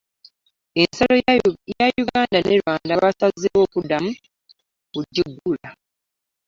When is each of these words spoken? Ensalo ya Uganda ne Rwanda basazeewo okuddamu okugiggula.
Ensalo 0.81 1.15
ya 1.73 1.85
Uganda 2.03 2.37
ne 2.45 2.55
Rwanda 2.61 2.93
basazeewo 3.03 3.61
okuddamu 3.67 4.11
okugiggula. 4.17 5.69